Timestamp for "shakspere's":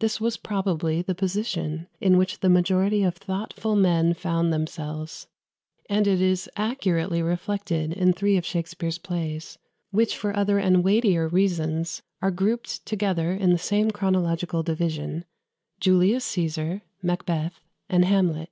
8.44-8.98